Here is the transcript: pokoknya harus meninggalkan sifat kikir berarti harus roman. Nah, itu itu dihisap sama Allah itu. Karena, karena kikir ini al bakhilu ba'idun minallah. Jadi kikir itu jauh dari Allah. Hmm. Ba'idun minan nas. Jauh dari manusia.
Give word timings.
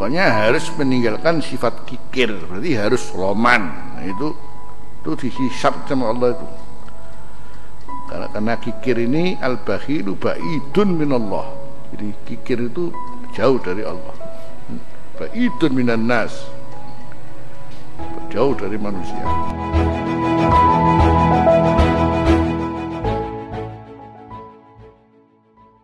pokoknya 0.00 0.48
harus 0.48 0.64
meninggalkan 0.80 1.44
sifat 1.44 1.84
kikir 1.84 2.32
berarti 2.48 2.72
harus 2.72 3.12
roman. 3.12 3.68
Nah, 3.68 4.04
itu 4.08 4.32
itu 5.04 5.28
dihisap 5.28 5.84
sama 5.84 6.08
Allah 6.08 6.40
itu. 6.40 6.46
Karena, 8.08 8.26
karena 8.32 8.54
kikir 8.56 8.96
ini 8.96 9.36
al 9.44 9.60
bakhilu 9.60 10.16
ba'idun 10.16 10.96
minallah. 10.96 11.52
Jadi 11.92 12.16
kikir 12.24 12.72
itu 12.72 12.88
jauh 13.36 13.60
dari 13.60 13.84
Allah. 13.84 14.16
Hmm. 14.72 14.80
Ba'idun 15.20 15.72
minan 15.76 16.08
nas. 16.08 16.32
Jauh 18.32 18.56
dari 18.56 18.80
manusia. 18.80 19.20